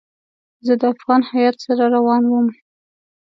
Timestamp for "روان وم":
1.95-2.47